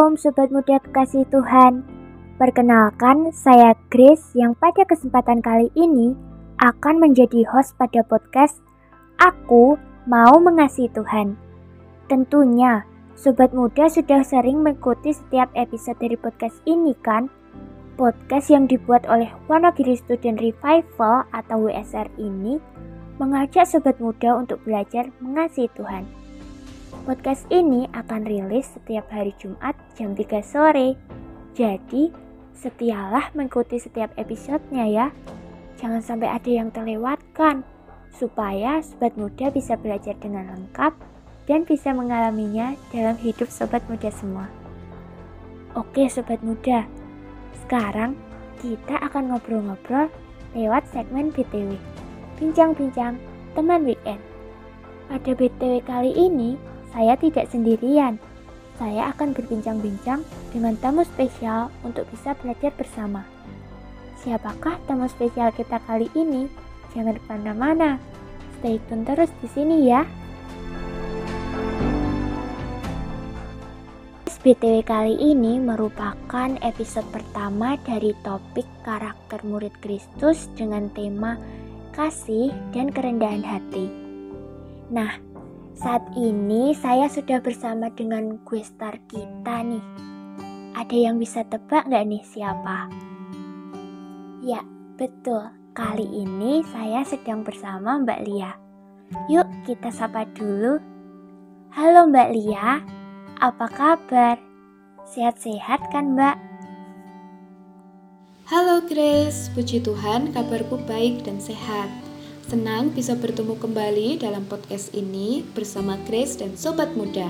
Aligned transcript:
Om 0.00 0.16
Sobat 0.16 0.48
Muda 0.48 0.80
Kekasih 0.80 1.28
Tuhan. 1.28 1.84
Perkenalkan, 2.40 3.36
saya 3.36 3.76
Grace 3.92 4.32
yang 4.32 4.56
pada 4.56 4.80
kesempatan 4.88 5.44
kali 5.44 5.68
ini 5.76 6.16
akan 6.56 7.04
menjadi 7.04 7.44
host 7.44 7.76
pada 7.76 8.00
podcast 8.08 8.64
Aku 9.20 9.76
Mau 10.08 10.40
Mengasihi 10.40 10.88
Tuhan. 10.96 11.36
Tentunya, 12.08 12.88
Sobat 13.12 13.52
Muda 13.52 13.92
sudah 13.92 14.24
sering 14.24 14.64
mengikuti 14.64 15.12
setiap 15.12 15.52
episode 15.52 16.00
dari 16.00 16.16
podcast 16.16 16.56
ini 16.64 16.96
kan? 17.04 17.28
Podcast 18.00 18.48
yang 18.48 18.64
dibuat 18.64 19.04
oleh 19.04 19.28
Wonogiri 19.52 20.00
Student 20.00 20.40
Revival 20.40 21.28
atau 21.28 21.68
WSR 21.68 22.08
ini 22.16 22.56
mengajak 23.20 23.68
Sobat 23.68 24.00
Muda 24.00 24.40
untuk 24.40 24.64
belajar 24.64 25.12
mengasihi 25.20 25.68
Tuhan 25.76 26.19
Podcast 27.00 27.48
ini 27.48 27.88
akan 27.96 28.28
rilis 28.28 28.76
setiap 28.76 29.08
hari 29.08 29.32
Jumat 29.40 29.72
jam 29.96 30.12
3 30.12 30.44
sore. 30.44 31.00
Jadi, 31.56 32.12
setialah 32.52 33.32
mengikuti 33.32 33.80
setiap 33.80 34.12
episodenya 34.20 34.84
ya. 34.84 35.06
Jangan 35.80 36.04
sampai 36.04 36.28
ada 36.28 36.50
yang 36.52 36.68
terlewatkan, 36.68 37.64
supaya 38.12 38.84
sobat 38.84 39.16
muda 39.16 39.48
bisa 39.48 39.80
belajar 39.80 40.12
dengan 40.20 40.52
lengkap 40.52 40.92
dan 41.48 41.64
bisa 41.64 41.96
mengalaminya 41.96 42.76
dalam 42.92 43.16
hidup 43.16 43.48
sobat 43.48 43.80
muda 43.88 44.12
semua. 44.12 44.52
Oke 45.72 46.04
sobat 46.12 46.44
muda, 46.44 46.84
sekarang 47.64 48.12
kita 48.60 49.00
akan 49.00 49.32
ngobrol-ngobrol 49.32 50.12
lewat 50.52 50.84
segmen 50.92 51.32
BTW. 51.32 51.80
Bincang-bincang 52.36 53.16
teman 53.56 53.88
weekend. 53.88 54.20
Pada 55.08 55.32
BTW 55.32 55.80
kali 55.80 56.12
ini, 56.12 56.60
saya 56.90 57.14
tidak 57.18 57.46
sendirian. 57.50 58.18
Saya 58.80 59.12
akan 59.12 59.36
berbincang-bincang 59.36 60.24
dengan 60.50 60.74
tamu 60.80 61.04
spesial 61.04 61.68
untuk 61.84 62.08
bisa 62.08 62.32
belajar 62.40 62.72
bersama. 62.74 63.28
Siapakah 64.24 64.80
tamu 64.88 65.08
spesial 65.08 65.52
kita 65.52 65.80
kali 65.84 66.08
ini? 66.16 66.48
Jangan 66.96 67.16
ke 67.20 67.24
mana-mana. 67.28 68.00
Stay 68.60 68.80
tune 68.88 69.04
terus 69.04 69.30
di 69.40 69.48
sini 69.52 69.88
ya. 69.88 70.02
BTW 74.40 74.80
kali 74.88 75.20
ini 75.20 75.60
merupakan 75.60 76.48
episode 76.64 77.04
pertama 77.12 77.76
dari 77.84 78.16
topik 78.24 78.64
karakter 78.80 79.44
murid 79.44 79.76
Kristus 79.84 80.48
dengan 80.56 80.88
tema 80.96 81.36
kasih 81.92 82.48
dan 82.72 82.88
kerendahan 82.88 83.44
hati. 83.44 83.92
Nah, 84.88 85.12
saat 85.80 86.04
ini 86.12 86.76
saya 86.76 87.08
sudah 87.08 87.40
bersama 87.40 87.88
dengan 87.96 88.36
gue 88.44 88.60
star 88.60 89.00
kita 89.08 89.64
nih. 89.64 89.80
Ada 90.76 90.96
yang 91.08 91.16
bisa 91.16 91.40
tebak 91.48 91.88
nggak 91.88 92.04
nih 92.04 92.20
siapa? 92.20 92.92
Ya, 94.44 94.60
betul. 95.00 95.56
Kali 95.72 96.04
ini 96.04 96.60
saya 96.68 97.00
sedang 97.08 97.40
bersama 97.46 97.96
Mbak 97.96 98.20
Lia. 98.28 98.52
Yuk 99.32 99.48
kita 99.64 99.88
sapa 99.88 100.28
dulu. 100.36 100.76
Halo 101.72 102.10
Mbak 102.12 102.28
Lia, 102.36 102.84
apa 103.40 103.66
kabar? 103.72 104.36
Sehat-sehat 105.08 105.88
kan 105.88 106.12
Mbak? 106.12 106.36
Halo 108.52 108.84
Grace, 108.84 109.48
puji 109.56 109.80
Tuhan 109.80 110.34
kabarku 110.34 110.76
baik 110.84 111.24
dan 111.24 111.40
sehat. 111.40 112.09
Senang 112.48 112.96
bisa 112.96 113.12
bertemu 113.12 113.60
kembali 113.60 114.16
dalam 114.16 114.48
podcast 114.48 114.96
ini 114.96 115.44
bersama 115.52 116.00
Grace 116.08 116.40
dan 116.40 116.56
Sobat 116.56 116.96
Muda. 116.96 117.28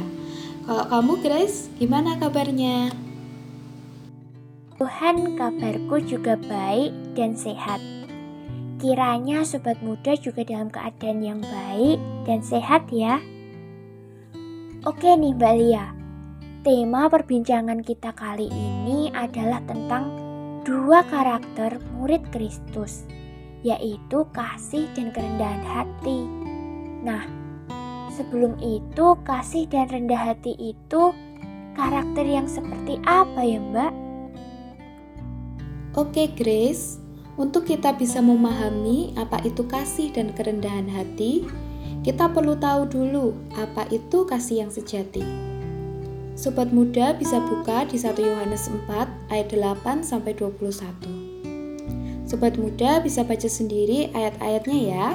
Kalau 0.69 0.87
kamu 0.87 1.15
Grace, 1.27 1.67
gimana 1.83 2.15
kabarnya? 2.21 2.95
Tuhan 4.79 5.35
kabarku 5.35 5.99
juga 6.07 6.39
baik 6.39 6.95
dan 7.19 7.35
sehat. 7.35 7.83
Kiranya 8.79 9.43
Sobat 9.43 9.83
Muda 9.83 10.15
juga 10.15 10.47
dalam 10.47 10.71
keadaan 10.71 11.21
yang 11.27 11.41
baik 11.43 11.99
dan 12.23 12.47
sehat 12.47 12.87
ya. 12.95 13.19
Oke 14.87 15.11
nih 15.19 15.35
Mbak 15.37 15.55
Lia, 15.59 15.87
tema 16.63 17.11
perbincangan 17.11 17.83
kita 17.83 18.15
kali 18.15 18.47
ini 18.49 19.11
adalah 19.13 19.61
tentang 19.67 20.09
dua 20.65 21.05
karakter 21.05 21.77
murid 21.99 22.25
Kristus 22.33 23.05
yaitu 23.61 24.25
kasih 24.33 24.89
dan 24.97 25.13
kerendahan 25.13 25.65
hati. 25.65 26.25
Nah, 27.05 27.25
sebelum 28.13 28.57
itu, 28.61 29.17
kasih 29.25 29.69
dan 29.69 29.89
rendah 29.89 30.33
hati 30.33 30.57
itu 30.57 31.13
karakter 31.77 32.25
yang 32.25 32.49
seperti 32.49 33.01
apa 33.09 33.41
ya, 33.41 33.61
Mbak? 33.61 33.93
Oke, 35.97 36.31
Grace. 36.37 37.01
Untuk 37.41 37.65
kita 37.65 37.97
bisa 37.97 38.21
memahami 38.21 39.17
apa 39.17 39.41
itu 39.49 39.65
kasih 39.65 40.13
dan 40.13 40.29
kerendahan 40.37 40.85
hati, 40.93 41.49
kita 42.05 42.29
perlu 42.29 42.53
tahu 42.61 42.85
dulu 42.85 43.33
apa 43.57 43.89
itu 43.89 44.29
kasih 44.29 44.69
yang 44.69 44.73
sejati. 44.73 45.25
Sobat 46.37 46.73
muda 46.73 47.17
bisa 47.17 47.41
buka 47.41 47.89
di 47.89 47.97
1 47.97 48.17
Yohanes 48.17 48.69
4 48.69 49.33
ayat 49.33 49.49
8 49.53 50.05
sampai 50.05 50.37
21. 50.37 51.30
Sobat 52.31 52.55
muda 52.55 53.03
bisa 53.03 53.27
baca 53.27 53.51
sendiri 53.51 54.07
ayat-ayatnya 54.15 54.79
ya. 54.79 55.07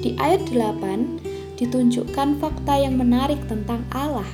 Di 0.00 0.16
ayat 0.16 0.48
8 0.48 1.60
ditunjukkan 1.60 2.40
fakta 2.40 2.80
yang 2.80 2.96
menarik 2.96 3.36
tentang 3.52 3.84
Allah. 3.92 4.24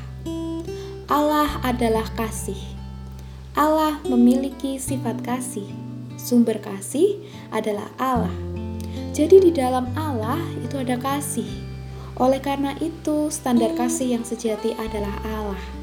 Allah 1.11 1.59
adalah 1.67 2.07
kasih. 2.15 2.55
Allah 3.59 3.99
memiliki 4.07 4.79
sifat 4.79 5.27
kasih. 5.27 5.67
Sumber 6.15 6.63
kasih 6.63 7.19
adalah 7.51 7.91
Allah. 7.99 8.37
Jadi 9.11 9.43
di 9.43 9.51
dalam 9.51 9.91
Allah 9.99 10.39
itu 10.63 10.79
ada 10.79 10.95
kasih. 10.95 11.51
Oleh 12.15 12.39
karena 12.39 12.79
itu, 12.79 13.27
standar 13.27 13.75
kasih 13.75 14.15
yang 14.15 14.23
sejati 14.23 14.71
adalah 14.79 15.19
Allah. 15.27 15.78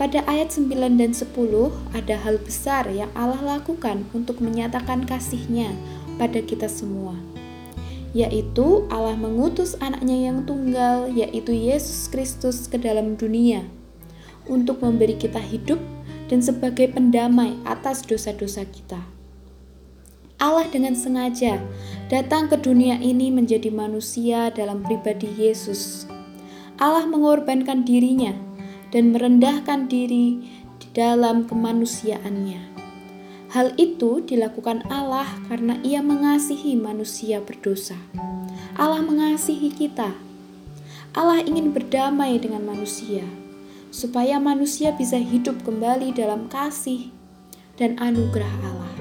Pada 0.00 0.24
ayat 0.24 0.48
9 0.48 0.96
dan 0.96 1.12
10 1.12 1.28
ada 1.92 2.16
hal 2.24 2.40
besar 2.40 2.88
yang 2.88 3.12
Allah 3.12 3.60
lakukan 3.60 4.08
untuk 4.16 4.40
menyatakan 4.40 5.04
kasihnya 5.04 5.76
pada 6.16 6.40
kita 6.40 6.72
semua. 6.72 7.12
Yaitu 8.16 8.88
Allah 8.88 9.12
mengutus 9.12 9.76
anaknya 9.76 10.32
yang 10.32 10.48
tunggal, 10.48 11.04
yaitu 11.12 11.52
Yesus 11.52 12.08
Kristus 12.08 12.64
ke 12.64 12.80
dalam 12.80 13.20
dunia 13.20 13.68
untuk 14.48 14.80
memberi 14.80 15.20
kita 15.20 15.36
hidup 15.36 15.76
dan 16.32 16.40
sebagai 16.40 16.96
pendamai 16.96 17.60
atas 17.68 18.00
dosa-dosa 18.00 18.64
kita. 18.72 19.04
Allah 20.40 20.64
dengan 20.72 20.96
sengaja 20.96 21.60
datang 22.08 22.48
ke 22.48 22.56
dunia 22.56 22.96
ini 23.04 23.28
menjadi 23.28 23.68
manusia 23.68 24.48
dalam 24.48 24.80
pribadi 24.80 25.28
Yesus. 25.28 26.08
Allah 26.80 27.04
mengorbankan 27.04 27.84
dirinya 27.84 28.32
dan 28.90 29.14
merendahkan 29.14 29.86
diri 29.86 30.42
di 30.78 30.86
dalam 30.94 31.46
kemanusiaannya. 31.46 32.70
Hal 33.50 33.74
itu 33.74 34.22
dilakukan 34.22 34.86
Allah 34.86 35.26
karena 35.50 35.82
Ia 35.82 36.02
mengasihi 36.06 36.78
manusia 36.78 37.42
berdosa. 37.42 37.98
Allah 38.78 39.02
mengasihi 39.02 39.74
kita. 39.74 40.14
Allah 41.10 41.42
ingin 41.42 41.74
berdamai 41.74 42.38
dengan 42.38 42.62
manusia, 42.62 43.26
supaya 43.90 44.38
manusia 44.38 44.94
bisa 44.94 45.18
hidup 45.18 45.66
kembali 45.66 46.14
dalam 46.14 46.46
kasih 46.46 47.10
dan 47.74 47.98
anugerah 47.98 48.54
Allah. 48.62 48.94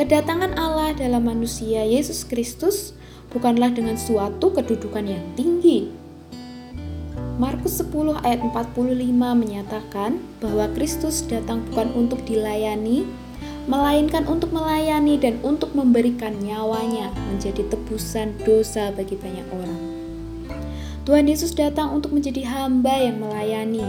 Kedatangan 0.00 0.56
Allah 0.56 0.96
dalam 0.96 1.28
manusia 1.28 1.84
Yesus 1.84 2.24
Kristus 2.24 2.96
bukanlah 3.28 3.76
dengan 3.76 4.00
suatu 4.00 4.48
kedudukan 4.56 5.04
yang 5.04 5.26
tinggi, 5.36 5.92
Markus 7.38 7.78
10 7.78 8.18
ayat 8.26 8.42
45 8.50 9.14
menyatakan 9.14 10.18
bahwa 10.42 10.66
Kristus 10.74 11.22
datang 11.22 11.62
bukan 11.70 11.94
untuk 11.94 12.18
dilayani, 12.26 13.06
melainkan 13.70 14.26
untuk 14.26 14.50
melayani 14.50 15.14
dan 15.22 15.38
untuk 15.46 15.70
memberikan 15.70 16.34
nyawanya 16.42 17.14
menjadi 17.30 17.62
tebusan 17.70 18.34
dosa 18.42 18.90
bagi 18.90 19.14
banyak 19.14 19.46
orang. 19.54 19.82
Tuhan 21.06 21.30
Yesus 21.30 21.54
datang 21.54 21.94
untuk 21.94 22.10
menjadi 22.10 22.42
hamba 22.42 23.06
yang 23.06 23.22
melayani. 23.22 23.86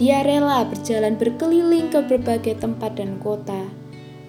Dia 0.00 0.24
rela 0.24 0.64
berjalan 0.64 1.20
berkeliling 1.20 1.92
ke 1.92 2.00
berbagai 2.08 2.56
tempat 2.56 2.96
dan 2.96 3.20
kota, 3.20 3.68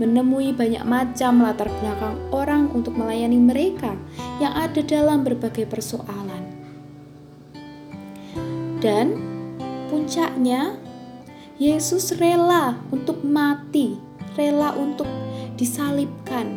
menemui 0.04 0.52
banyak 0.52 0.84
macam 0.84 1.48
latar 1.48 1.72
belakang 1.80 2.20
orang 2.36 2.68
untuk 2.76 2.92
melayani 2.92 3.40
mereka 3.40 3.96
yang 4.44 4.52
ada 4.52 4.84
dalam 4.84 5.24
berbagai 5.24 5.64
persoalan. 5.64 6.49
Dan 8.80 9.20
puncaknya, 9.92 10.80
Yesus 11.60 12.16
rela 12.16 12.80
untuk 12.96 13.20
mati, 13.28 14.00
rela 14.40 14.72
untuk 14.80 15.08
disalibkan, 15.60 16.56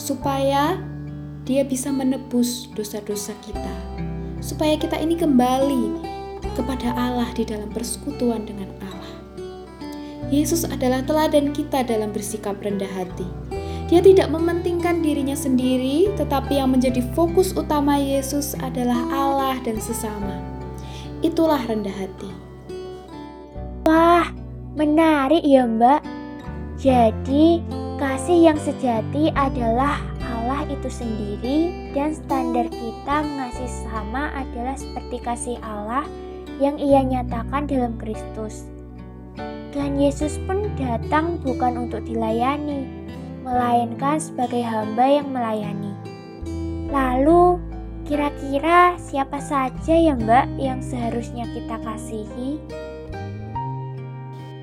supaya 0.00 0.80
Dia 1.44 1.60
bisa 1.60 1.92
menebus 1.92 2.72
dosa-dosa 2.72 3.36
kita, 3.44 3.76
supaya 4.40 4.80
kita 4.80 4.96
ini 4.96 5.12
kembali 5.12 5.92
kepada 6.56 6.96
Allah 6.96 7.28
di 7.36 7.44
dalam 7.44 7.68
persekutuan 7.68 8.48
dengan 8.48 8.72
Allah. 8.80 9.12
Yesus 10.32 10.64
adalah 10.64 11.04
teladan 11.04 11.52
kita 11.52 11.84
dalam 11.84 12.16
bersikap 12.16 12.56
rendah 12.64 12.88
hati. 12.96 13.28
Dia 13.92 14.00
tidak 14.00 14.32
mementingkan 14.32 15.04
dirinya 15.04 15.36
sendiri, 15.36 16.08
tetapi 16.16 16.56
yang 16.56 16.72
menjadi 16.72 17.04
fokus 17.12 17.52
utama 17.52 18.00
Yesus 18.00 18.56
adalah 18.56 18.96
Allah 19.12 19.60
dan 19.60 19.76
sesama. 19.76 20.53
Itulah 21.24 21.64
rendah 21.64 21.96
hati. 21.96 22.28
Wah, 23.88 24.28
menarik 24.76 25.40
ya, 25.40 25.64
Mbak. 25.64 26.04
Jadi, 26.76 27.64
kasih 27.96 28.52
yang 28.52 28.60
sejati 28.60 29.32
adalah 29.32 30.04
Allah 30.20 30.68
itu 30.68 30.92
sendiri 30.92 31.88
dan 31.96 32.12
standar 32.12 32.68
kita 32.68 33.24
mengasihi 33.24 33.88
sama 33.88 34.36
adalah 34.36 34.76
seperti 34.76 35.16
kasih 35.24 35.56
Allah 35.64 36.04
yang 36.60 36.76
ia 36.76 37.00
nyatakan 37.00 37.64
dalam 37.64 37.96
Kristus. 37.96 38.68
Dan 39.72 39.96
Yesus 39.96 40.36
pun 40.44 40.68
datang 40.76 41.40
bukan 41.40 41.88
untuk 41.88 42.04
dilayani, 42.04 42.84
melainkan 43.40 44.20
sebagai 44.20 44.60
hamba 44.60 45.08
yang 45.08 45.32
melayani. 45.32 45.96
Lalu, 46.92 47.63
kira-kira 48.04 48.94
siapa 49.00 49.40
saja 49.40 49.96
ya 49.96 50.14
Mbak 50.14 50.60
yang 50.60 50.80
seharusnya 50.84 51.48
kita 51.50 51.80
kasihi? 51.80 52.60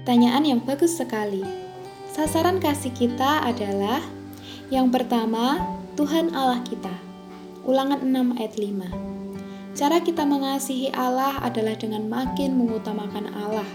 Pertanyaan 0.01 0.45
yang 0.45 0.59
bagus 0.61 0.97
sekali. 0.97 1.41
Sasaran 2.09 2.61
kasih 2.61 2.93
kita 2.93 3.45
adalah 3.45 4.01
yang 4.69 4.93
pertama, 4.93 5.61
Tuhan 5.99 6.33
Allah 6.33 6.63
kita. 6.63 6.93
Ulangan 7.67 8.01
6 8.01 8.39
ayat 8.39 8.55
5. 8.57 9.77
Cara 9.77 9.97
kita 10.03 10.23
mengasihi 10.27 10.91
Allah 10.91 11.38
adalah 11.39 11.77
dengan 11.77 12.07
makin 12.09 12.57
mengutamakan 12.59 13.31
Allah 13.31 13.67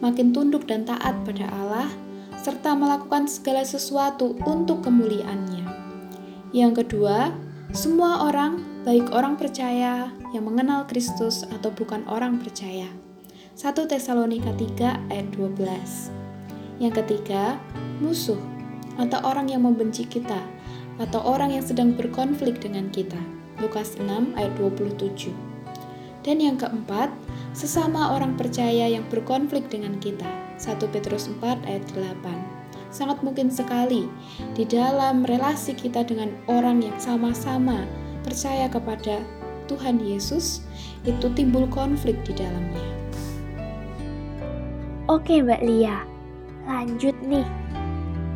makin 0.00 0.32
tunduk 0.32 0.64
dan 0.66 0.88
taat 0.88 1.12
pada 1.28 1.46
Allah, 1.52 1.88
serta 2.40 2.72
melakukan 2.72 3.28
segala 3.28 3.62
sesuatu 3.62 4.34
untuk 4.48 4.80
kemuliaannya. 4.84 5.64
Yang 6.56 6.84
kedua, 6.84 7.30
semua 7.70 8.26
orang, 8.26 8.58
baik 8.80 9.12
orang 9.12 9.36
percaya 9.36 10.08
yang 10.32 10.44
mengenal 10.48 10.88
Kristus 10.88 11.44
atau 11.52 11.68
bukan 11.68 12.00
orang 12.08 12.40
percaya. 12.40 12.88
1 13.52 13.76
Tesalonika 13.76 14.56
3 14.56 15.12
ayat 15.12 15.28
12. 15.36 16.08
Yang 16.80 17.04
ketiga, 17.04 17.60
musuh 18.00 18.40
atau 18.96 19.20
orang 19.20 19.52
yang 19.52 19.68
membenci 19.68 20.08
kita 20.08 20.40
atau 20.96 21.20
orang 21.20 21.52
yang 21.52 21.64
sedang 21.64 21.92
berkonflik 21.92 22.56
dengan 22.64 22.88
kita. 22.88 23.20
Lukas 23.60 24.00
6 24.00 24.32
ayat 24.40 24.52
27. 24.56 25.28
Dan 26.24 26.40
yang 26.40 26.56
keempat, 26.56 27.12
sesama 27.52 28.16
orang 28.16 28.32
percaya 28.40 28.88
yang 28.88 29.04
berkonflik 29.12 29.68
dengan 29.68 30.00
kita. 30.00 30.28
1 30.56 30.80
Petrus 30.88 31.28
4 31.28 31.68
ayat 31.68 31.84
8. 31.92 32.16
Sangat 32.88 33.20
mungkin 33.20 33.52
sekali 33.52 34.08
di 34.56 34.64
dalam 34.64 35.20
relasi 35.28 35.76
kita 35.76 36.00
dengan 36.00 36.32
orang 36.48 36.80
yang 36.80 36.96
sama-sama 36.96 37.84
percaya 38.22 38.66
kepada 38.68 39.22
Tuhan 39.70 40.02
Yesus 40.02 40.66
itu 41.06 41.30
timbul 41.32 41.70
konflik 41.70 42.18
di 42.26 42.34
dalamnya. 42.34 42.88
Oke 45.10 45.42
Mbak 45.42 45.62
Lia, 45.66 46.02
lanjut 46.66 47.14
nih. 47.26 47.46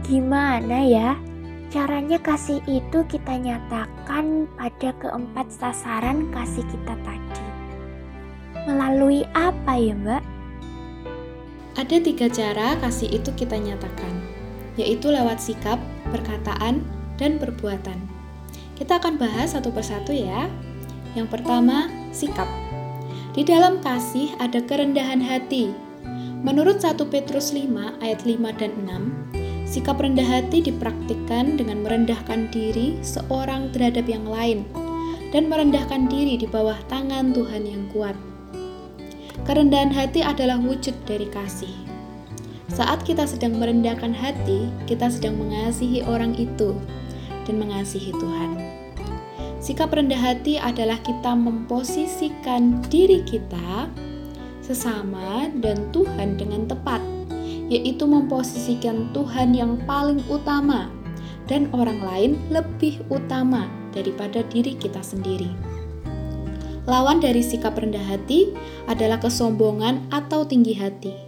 Gimana 0.05 0.85
ya 0.85 1.15
caranya 1.75 2.23
kasih 2.23 2.63
itu 2.71 3.03
kita 3.11 3.35
nyatakan 3.35 4.47
pada 4.55 4.91
keempat 5.03 5.51
sasaran 5.51 6.31
kasih 6.31 6.63
kita 6.71 6.95
tadi? 7.03 7.47
Melalui 8.71 9.27
apa 9.35 9.75
ya 9.75 9.95
Mbak? 9.95 10.23
Ada 11.75 11.97
tiga 11.99 12.31
cara 12.31 12.79
kasih 12.79 13.11
itu 13.11 13.35
kita 13.35 13.59
nyatakan, 13.59 14.15
yaitu 14.79 15.11
lewat 15.11 15.43
sikap, 15.43 15.83
perkataan, 16.15 16.87
dan 17.19 17.43
perbuatan. 17.43 18.14
Kita 18.75 18.99
akan 18.99 19.19
bahas 19.23 19.55
satu 19.55 19.71
persatu 19.71 20.11
ya. 20.11 20.51
Yang 21.15 21.39
pertama, 21.39 21.87
sikap. 22.11 22.51
Di 23.35 23.47
dalam 23.47 23.79
kasih 23.83 24.35
ada 24.43 24.59
kerendahan 24.59 25.23
hati. 25.23 25.71
Menurut 26.43 26.83
1 26.83 26.99
Petrus 27.09 27.55
5 27.55 27.71
ayat 28.03 28.21
5 28.27 28.61
dan 28.61 28.73
6, 28.83 29.65
sikap 29.65 29.97
rendah 29.97 30.27
hati 30.27 30.61
dipraktikkan 30.61 31.57
dengan 31.57 31.81
merendahkan 31.87 32.53
diri 32.53 33.01
seorang 33.01 33.73
terhadap 33.73 34.05
yang 34.11 34.27
lain 34.29 34.67
dan 35.35 35.51
merendahkan 35.51 36.07
diri 36.07 36.39
di 36.39 36.47
bawah 36.47 36.77
tangan 36.87 37.35
Tuhan 37.35 37.65
yang 37.67 37.89
kuat. 37.91 38.15
Kerendahan 39.49 39.91
hati 39.91 40.23
adalah 40.23 40.61
wujud 40.63 40.95
dari 41.09 41.27
kasih. 41.27 41.75
Saat 42.71 43.07
kita 43.07 43.27
sedang 43.27 43.59
merendahkan 43.59 44.15
hati, 44.15 44.71
kita 44.87 45.11
sedang 45.11 45.39
mengasihi 45.39 46.03
orang 46.07 46.35
itu 46.39 46.75
dan 47.45 47.57
mengasihi 47.61 48.13
Tuhan. 48.17 48.57
Sikap 49.65 49.97
rendah 49.97 50.21
hati 50.21 50.61
adalah 50.61 51.01
kita 51.01 51.33
memposisikan 51.33 52.85
diri 52.93 53.25
kita 53.25 53.89
sesama 54.61 55.49
dan 55.65 55.89
Tuhan 55.89 56.37
dengan 56.37 56.69
tepat, 56.69 57.01
yaitu 57.73 58.05
memposisikan 58.05 59.09
Tuhan 59.17 59.57
yang 59.57 59.81
paling 59.89 60.21
utama 60.29 60.93
dan 61.49 61.73
orang 61.73 62.01
lain 62.01 62.33
lebih 62.53 63.01
utama 63.09 63.69
daripada 63.97 64.45
diri 64.53 64.77
kita 64.77 65.01
sendiri. 65.01 65.49
Lawan 66.85 67.25
dari 67.25 67.41
sikap 67.41 67.81
rendah 67.81 68.05
hati 68.05 68.53
adalah 68.85 69.17
kesombongan 69.17 70.13
atau 70.13 70.45
tinggi 70.45 70.77
hati. 70.77 71.24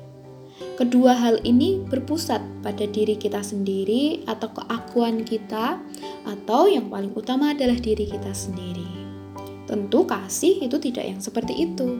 Kedua 0.76 1.16
hal 1.16 1.40
ini 1.40 1.80
berpusat 1.80 2.44
pada 2.60 2.84
diri 2.84 3.16
kita 3.16 3.40
sendiri 3.40 4.28
atau 4.28 4.52
keakuan 4.52 5.24
kita, 5.24 5.80
atau 6.28 6.68
yang 6.68 6.92
paling 6.92 7.16
utama 7.16 7.56
adalah 7.56 7.80
diri 7.80 8.04
kita 8.04 8.28
sendiri. 8.36 8.84
Tentu, 9.64 10.04
kasih 10.04 10.60
itu 10.60 10.76
tidak 10.76 11.08
yang 11.08 11.20
seperti 11.24 11.64
itu. 11.64 11.96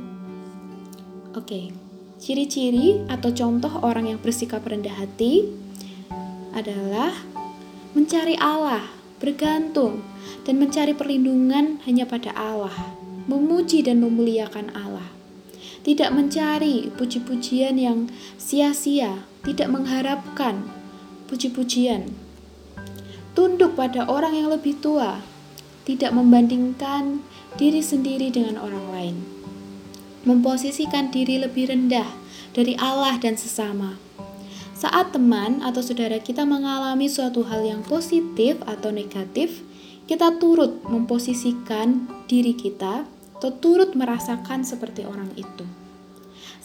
Oke, 1.33 1.73
ciri-ciri 2.21 3.01
atau 3.09 3.33
contoh 3.33 3.73
orang 3.81 4.13
yang 4.13 4.21
bersikap 4.21 4.61
rendah 4.69 4.93
hati 4.93 5.49
adalah 6.53 7.17
mencari 7.97 8.37
Allah, 8.37 8.85
bergantung, 9.17 10.05
dan 10.45 10.61
mencari 10.61 10.93
perlindungan 10.93 11.81
hanya 11.89 12.05
pada 12.05 12.37
Allah 12.37 12.77
memuji 13.27 13.83
dan 13.83 13.99
memuliakan 13.99 14.71
Allah. 14.71 15.11
Tidak 15.83 16.11
mencari 16.11 16.91
puji-pujian 16.95 17.79
yang 17.79 18.11
sia-sia, 18.37 19.23
tidak 19.47 19.71
mengharapkan 19.71 20.67
puji-pujian. 21.31 22.11
Tunduk 23.37 23.77
pada 23.77 24.09
orang 24.09 24.35
yang 24.35 24.49
lebih 24.51 24.79
tua, 24.81 25.21
tidak 25.87 26.11
membandingkan 26.11 27.23
diri 27.55 27.79
sendiri 27.79 28.33
dengan 28.35 28.59
orang 28.59 28.87
lain. 28.91 29.17
Memposisikan 30.27 31.15
diri 31.15 31.39
lebih 31.39 31.71
rendah 31.71 32.11
dari 32.51 32.75
Allah 32.81 33.15
dan 33.23 33.39
sesama. 33.39 33.95
Saat 34.77 35.17
teman 35.17 35.65
atau 35.65 35.81
saudara 35.81 36.21
kita 36.21 36.45
mengalami 36.45 37.09
suatu 37.09 37.47
hal 37.49 37.65
yang 37.65 37.81
positif 37.87 38.61
atau 38.69 38.93
negatif, 38.93 39.65
kita 40.05 40.37
turut 40.37 40.85
memposisikan 40.87 42.07
diri 42.29 42.53
kita 42.53 43.09
atau 43.37 43.53
turut 43.61 43.93
merasakan 43.93 44.65
seperti 44.65 45.05
orang 45.05 45.29
itu. 45.37 45.65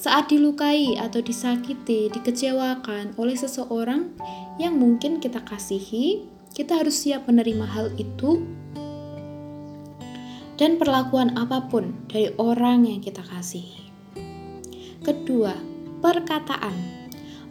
Saat 0.02 0.34
dilukai 0.34 0.98
atau 0.98 1.22
disakiti, 1.22 2.10
dikecewakan 2.10 3.14
oleh 3.22 3.38
seseorang 3.38 4.10
yang 4.58 4.80
mungkin 4.82 5.22
kita 5.22 5.46
kasihi, 5.46 6.26
kita 6.58 6.82
harus 6.82 7.06
siap 7.06 7.30
menerima 7.30 7.70
hal 7.70 7.94
itu 8.02 8.42
dan 10.58 10.82
perlakuan 10.82 11.38
apa 11.38 11.70
pun 11.70 11.94
dari 12.10 12.34
orang 12.42 12.90
yang 12.90 13.02
kita 13.02 13.22
kasihi. 13.22 13.90
Kedua, 15.02 15.54
perkataan. 16.02 16.74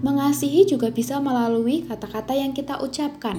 Mengasihi 0.03 0.67
juga 0.67 0.91
bisa 0.91 1.23
melalui 1.23 1.87
kata-kata 1.87 2.35
yang 2.35 2.50
kita 2.50 2.83
ucapkan, 2.83 3.37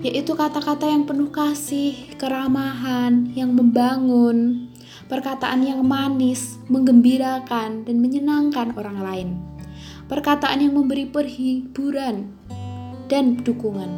yaitu 0.00 0.32
kata-kata 0.32 0.88
yang 0.88 1.04
penuh 1.04 1.28
kasih, 1.28 2.16
keramahan, 2.16 3.28
yang 3.36 3.52
membangun, 3.52 4.71
perkataan 5.12 5.60
yang 5.60 5.84
manis, 5.84 6.56
menggembirakan, 6.72 7.84
dan 7.84 7.96
menyenangkan 8.00 8.72
orang 8.80 8.98
lain. 9.04 9.28
Perkataan 10.08 10.64
yang 10.64 10.72
memberi 10.72 11.04
perhiburan 11.04 12.32
dan 13.12 13.36
dukungan. 13.44 13.92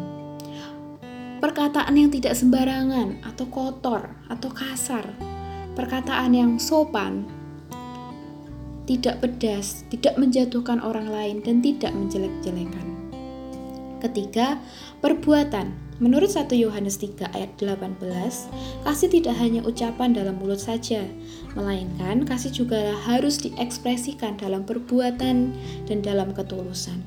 Perkataan 1.38 1.94
yang 1.94 2.10
tidak 2.10 2.34
sembarangan 2.34 3.22
atau 3.22 3.46
kotor 3.46 4.10
atau 4.26 4.50
kasar. 4.50 5.06
Perkataan 5.78 6.34
yang 6.34 6.58
sopan, 6.58 7.30
tidak 8.90 9.22
pedas, 9.22 9.86
tidak 9.94 10.18
menjatuhkan 10.18 10.82
orang 10.82 11.06
lain, 11.06 11.36
dan 11.46 11.62
tidak 11.62 11.94
menjelek-jelekan. 11.94 12.86
Ketiga, 14.02 14.58
perbuatan 14.98 15.83
Menurut 16.02 16.26
1 16.26 16.50
Yohanes 16.58 16.98
3 16.98 17.30
ayat 17.38 17.54
18, 17.54 18.02
kasih 18.82 19.08
tidak 19.14 19.38
hanya 19.38 19.62
ucapan 19.62 20.10
dalam 20.10 20.34
mulut 20.42 20.58
saja, 20.58 21.06
melainkan 21.54 22.26
kasih 22.26 22.50
juga 22.50 22.98
harus 23.06 23.38
diekspresikan 23.38 24.34
dalam 24.34 24.66
perbuatan 24.66 25.54
dan 25.86 25.98
dalam 26.02 26.34
ketulusan. 26.34 26.98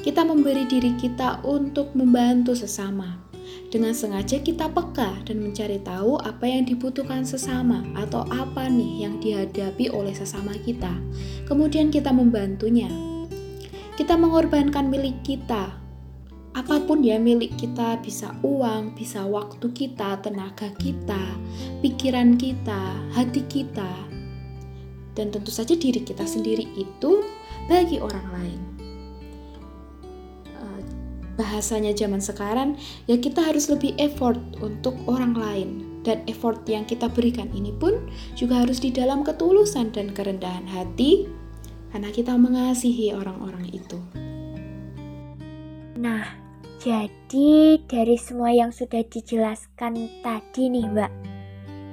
Kita 0.00 0.24
memberi 0.24 0.64
diri 0.64 0.96
kita 0.96 1.44
untuk 1.44 1.92
membantu 1.92 2.56
sesama. 2.56 3.20
Dengan 3.68 3.92
sengaja 3.92 4.40
kita 4.40 4.72
peka 4.72 5.20
dan 5.28 5.44
mencari 5.44 5.76
tahu 5.84 6.16
apa 6.16 6.48
yang 6.48 6.64
dibutuhkan 6.64 7.28
sesama 7.28 7.84
atau 7.92 8.24
apa 8.32 8.72
nih 8.72 9.04
yang 9.04 9.20
dihadapi 9.20 9.92
oleh 9.92 10.16
sesama 10.16 10.56
kita. 10.64 10.96
Kemudian 11.44 11.92
kita 11.92 12.08
membantunya. 12.08 12.88
Kita 14.00 14.16
mengorbankan 14.16 14.88
milik 14.88 15.20
kita 15.26 15.83
apa 16.54 16.78
pun 16.86 17.02
ya 17.02 17.18
milik 17.18 17.58
kita, 17.58 17.98
bisa 17.98 18.30
uang, 18.46 18.94
bisa 18.94 19.26
waktu 19.26 19.74
kita, 19.74 20.22
tenaga 20.22 20.70
kita, 20.78 21.18
pikiran 21.82 22.38
kita, 22.38 22.94
hati 23.10 23.42
kita, 23.50 23.90
dan 25.18 25.34
tentu 25.34 25.50
saja 25.50 25.74
diri 25.74 25.98
kita 25.98 26.22
sendiri 26.22 26.70
itu 26.78 27.26
bagi 27.66 27.98
orang 27.98 28.26
lain. 28.30 28.60
Eh, 30.54 30.82
bahasanya 31.34 31.90
zaman 31.90 32.22
sekarang, 32.22 32.78
ya 33.10 33.18
kita 33.18 33.42
harus 33.42 33.66
lebih 33.66 33.98
effort 33.98 34.38
untuk 34.62 34.94
orang 35.10 35.34
lain. 35.34 35.70
Dan 36.04 36.20
effort 36.28 36.60
yang 36.68 36.84
kita 36.84 37.08
berikan 37.08 37.48
ini 37.56 37.72
pun 37.72 38.12
juga 38.36 38.60
harus 38.60 38.76
di 38.76 38.92
dalam 38.92 39.24
ketulusan 39.24 39.88
dan 39.90 40.12
kerendahan 40.12 40.68
hati, 40.68 41.26
karena 41.90 42.12
kita 42.12 42.36
mengasihi 42.36 43.10
orang-orang 43.16 43.72
itu. 43.72 43.98
Nah, 45.96 46.43
jadi 46.82 47.78
dari 47.86 48.18
semua 48.18 48.50
yang 48.50 48.74
sudah 48.74 49.06
dijelaskan 49.06 50.10
tadi 50.26 50.66
nih 50.66 50.86
Mbak, 50.90 51.12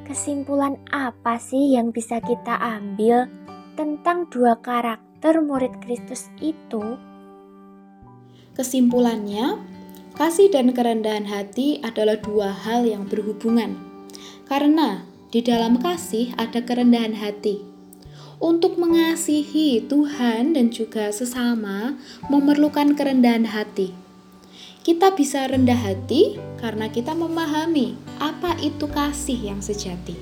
kesimpulan 0.10 0.82
apa 0.90 1.38
sih 1.38 1.78
yang 1.78 1.94
bisa 1.94 2.18
kita 2.18 2.58
ambil 2.58 3.30
tentang 3.78 4.26
dua 4.34 4.58
karakter 4.58 5.38
murid 5.40 5.78
Kristus 5.86 6.34
itu? 6.42 6.98
Kesimpulannya, 8.58 9.62
kasih 10.18 10.52
dan 10.52 10.76
kerendahan 10.76 11.30
hati 11.30 11.80
adalah 11.86 12.20
dua 12.20 12.52
hal 12.52 12.84
yang 12.84 13.08
berhubungan. 13.08 13.80
Karena 14.50 15.06
di 15.32 15.40
dalam 15.40 15.80
kasih 15.80 16.36
ada 16.36 16.60
kerendahan 16.60 17.16
hati. 17.16 17.64
Untuk 18.42 18.76
mengasihi 18.82 19.86
Tuhan 19.86 20.58
dan 20.58 20.74
juga 20.74 21.14
sesama 21.14 21.96
memerlukan 22.28 22.98
kerendahan 22.98 23.46
hati. 23.48 24.01
Kita 24.82 25.14
bisa 25.14 25.46
rendah 25.46 25.78
hati 25.78 26.42
karena 26.58 26.90
kita 26.90 27.14
memahami 27.14 27.94
apa 28.18 28.58
itu 28.58 28.90
kasih 28.90 29.54
yang 29.54 29.62
sejati. 29.62 30.18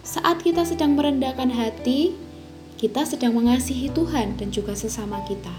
Saat 0.00 0.40
kita 0.40 0.64
sedang 0.64 0.96
merendahkan 0.96 1.52
hati, 1.52 2.16
kita 2.80 3.04
sedang 3.04 3.36
mengasihi 3.36 3.92
Tuhan 3.92 4.40
dan 4.40 4.48
juga 4.48 4.72
sesama 4.72 5.20
kita. 5.28 5.52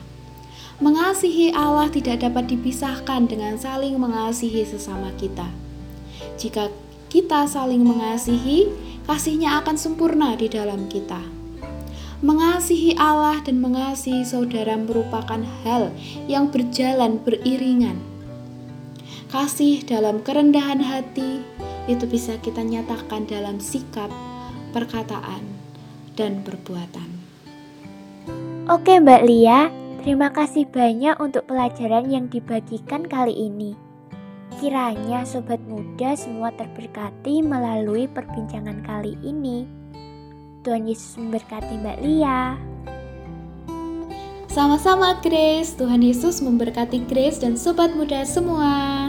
Mengasihi 0.82 1.54
Allah 1.54 1.94
tidak 1.94 2.26
dapat 2.26 2.50
dipisahkan 2.50 3.30
dengan 3.30 3.62
saling 3.62 4.02
mengasihi 4.02 4.66
sesama 4.66 5.14
kita. 5.22 5.46
Jika 6.42 6.74
kita 7.14 7.46
saling 7.46 7.86
mengasihi, 7.86 8.66
kasihnya 9.06 9.62
akan 9.62 9.78
sempurna 9.78 10.34
di 10.34 10.50
dalam 10.50 10.90
kita. 10.90 11.43
Mengasihi 12.24 12.96
Allah 12.96 13.44
dan 13.44 13.60
mengasihi 13.60 14.24
saudara 14.24 14.80
merupakan 14.80 15.44
hal 15.68 15.92
yang 16.32 16.48
berjalan 16.48 17.20
beriringan. 17.20 18.00
Kasih 19.28 19.84
dalam 19.84 20.24
kerendahan 20.24 20.80
hati 20.80 21.44
itu 21.92 22.08
bisa 22.08 22.40
kita 22.40 22.64
nyatakan 22.64 23.28
dalam 23.28 23.60
sikap, 23.60 24.08
perkataan, 24.72 25.44
dan 26.16 26.40
perbuatan. 26.48 27.12
Oke, 28.72 29.04
Mbak 29.04 29.22
Lia, 29.28 29.68
terima 30.08 30.32
kasih 30.32 30.64
banyak 30.72 31.20
untuk 31.20 31.44
pelajaran 31.52 32.08
yang 32.08 32.32
dibagikan 32.32 33.04
kali 33.04 33.36
ini. 33.36 33.76
Kiranya 34.64 35.28
sobat 35.28 35.60
muda 35.68 36.16
semua 36.16 36.56
terberkati 36.56 37.44
melalui 37.44 38.08
perbincangan 38.08 38.80
kali 38.88 39.20
ini. 39.20 39.83
Tuhan 40.64 40.88
Yesus 40.88 41.20
memberkati 41.20 41.76
Mbak 41.76 41.98
Lia. 42.00 42.56
Sama-sama 44.48 45.20
Grace, 45.20 45.76
Tuhan 45.76 46.00
Yesus 46.00 46.40
memberkati 46.40 47.04
Grace 47.04 47.44
dan 47.44 47.60
sobat 47.60 47.92
muda 48.00 48.24
semua. 48.24 49.03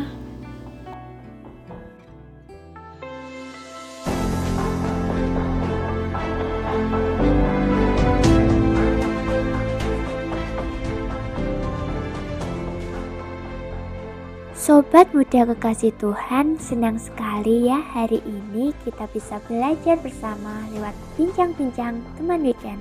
Sobat 14.95 15.11
muda 15.11 15.43
kekasih 15.51 15.91
Tuhan, 15.99 16.55
senang 16.63 17.03
sekali 17.03 17.67
ya 17.67 17.83
hari 17.83 18.23
ini 18.23 18.71
kita 18.87 19.11
bisa 19.11 19.43
belajar 19.51 19.99
bersama 19.99 20.71
lewat 20.71 20.95
bincang-bincang 21.19 21.99
teman 22.15 22.47
weekend. 22.47 22.79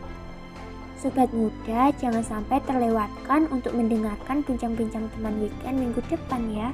Sobat 0.94 1.34
muda, 1.34 1.90
jangan 1.98 2.22
sampai 2.22 2.62
terlewatkan 2.70 3.50
untuk 3.50 3.74
mendengarkan 3.74 4.46
bincang-bincang 4.46 5.10
teman 5.10 5.42
weekend 5.42 5.82
minggu 5.82 6.06
depan 6.06 6.42
ya. 6.54 6.70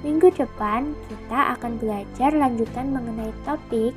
Minggu 0.00 0.32
depan 0.32 0.96
kita 1.12 1.52
akan 1.52 1.76
belajar 1.76 2.32
lanjutan 2.32 2.88
mengenai 2.88 3.36
topik 3.44 3.92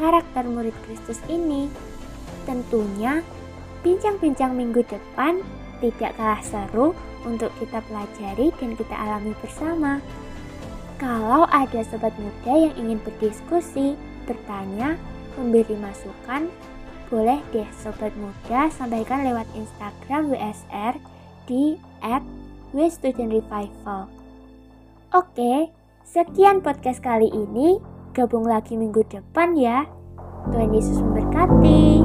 karakter 0.00 0.48
murid 0.48 0.72
Kristus 0.88 1.20
ini. 1.28 1.68
Tentunya, 2.48 3.20
bincang-bincang 3.84 4.56
minggu 4.56 4.88
depan 4.88 5.44
tidak 5.84 6.16
kalah 6.16 6.40
seru 6.40 6.96
untuk 7.26 7.50
kita 7.58 7.82
pelajari 7.90 8.54
dan 8.56 8.78
kita 8.78 8.94
alami 8.94 9.34
bersama. 9.42 9.98
Kalau 10.96 11.44
ada 11.52 11.84
sobat 11.84 12.14
muda 12.16 12.54
yang 12.56 12.74
ingin 12.80 13.02
berdiskusi, 13.04 13.98
bertanya, 14.24 14.96
memberi 15.36 15.76
masukan, 15.76 16.48
boleh 17.12 17.38
deh 17.52 17.68
sobat 17.76 18.10
muda 18.16 18.72
sampaikan 18.72 19.22
lewat 19.22 19.44
Instagram 19.52 20.32
WSR 20.32 20.94
di 21.44 21.76
@wstudentrevival. 22.72 24.08
Oke, 25.14 25.70
sekian 26.02 26.64
podcast 26.64 26.98
kali 27.04 27.30
ini. 27.30 27.78
Gabung 28.16 28.48
lagi 28.48 28.74
minggu 28.80 29.04
depan 29.06 29.54
ya. 29.54 29.84
Tuhan 30.50 30.72
Yesus 30.72 30.98
memberkati. 31.04 31.95